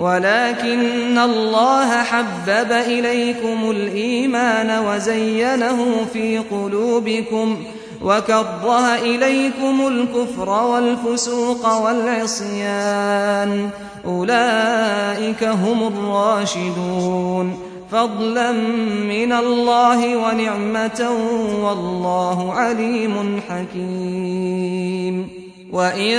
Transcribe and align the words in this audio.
ولكن 0.00 1.18
الله 1.18 2.02
حبب 2.02 2.72
إليكم 2.72 3.70
الإيمان 3.70 4.84
وزينه 4.86 6.06
في 6.12 6.38
قلوبكم 6.38 7.56
وكره 8.02 8.94
إليكم 8.94 9.86
الكفر 9.86 10.48
والفسوق 10.48 11.76
والعصيان. 11.76 13.70
أولئك 14.04 15.44
هم 15.44 15.86
الراشدون. 15.86 17.58
فضلا 17.92 18.52
من 19.08 19.32
الله 19.32 20.16
ونعمة 20.16 21.10
والله 21.62 22.52
عليم 22.52 23.40
حكيم. 23.48 25.28
وإن 25.72 26.18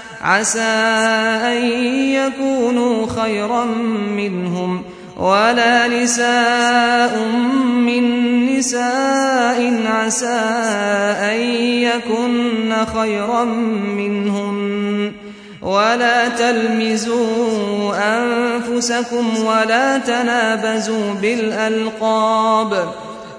عسى 0.21 0.59
أن 1.43 1.63
يكونوا 2.13 3.07
خيرا 3.07 3.65
منهم 4.15 4.83
ولا 5.17 5.87
نساء 5.87 7.25
من 7.85 8.45
نساء 8.45 9.73
عسى 9.85 10.39
أن 11.19 11.39
يكن 11.81 12.73
خيرا 12.95 13.43
منهم 13.97 15.11
ولا 15.61 16.27
تلمزوا 16.29 17.93
أنفسكم 17.95 19.45
ولا 19.45 19.97
تنابزوا 19.97 21.13
بالألقاب 21.21 22.93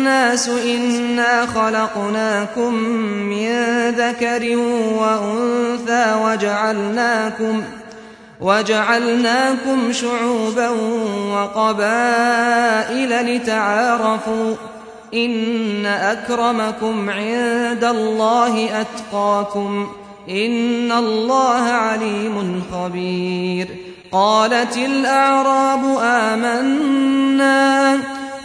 الناس 0.00 0.48
إنا 0.48 1.46
خلقناكم 1.46 2.74
من 3.04 3.50
ذكر 3.90 4.56
وأنثى 4.98 6.14
وجعلناكم 6.24 7.62
وجعلناكم 8.40 9.92
شعوبا 9.92 10.68
وقبائل 11.32 13.36
لتعارفوا 13.36 14.54
إن 15.14 15.86
أكرمكم 15.86 17.10
عند 17.10 17.84
الله 17.84 18.80
أتقاكم 18.80 19.88
إن 20.28 20.92
الله 20.92 21.62
عليم 21.62 22.62
خبير 22.72 23.68
قالت 24.12 24.76
الأعراب 24.76 25.98
آمنا 26.02 28.19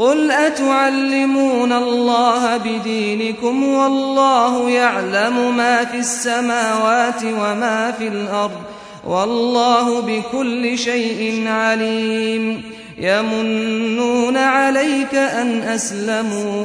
قل 0.00 0.30
أتعلمون 0.30 1.72
الله 1.72 2.56
بدينكم 2.56 3.64
والله 3.64 4.70
يعلم 4.70 5.56
ما 5.56 5.84
في 5.84 5.98
السماوات 5.98 7.24
وما 7.24 7.94
في 7.98 8.08
الأرض 8.08 8.60
والله 9.06 10.00
بكل 10.00 10.78
شيء 10.78 11.48
عليم 11.48 12.62
يمنون 12.98 14.36
عليك 14.36 15.14
أن 15.14 15.62
أسلموا 15.62 16.64